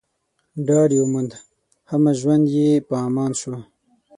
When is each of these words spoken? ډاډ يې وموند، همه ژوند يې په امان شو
ډاډ 0.67 0.89
يې 0.95 0.99
وموند، 1.03 1.31
همه 1.91 2.11
ژوند 2.19 2.45
يې 2.57 2.69
په 2.87 2.95
امان 3.07 3.31
شو 3.39 3.53